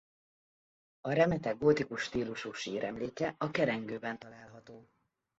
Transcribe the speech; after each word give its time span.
A 1.01 1.09
remete 1.11 1.51
gótikus 1.51 2.01
stílusú 2.03 2.53
síremléke 2.53 3.35
a 3.37 3.51
kerengőben 3.51 4.19
található. 4.19 4.89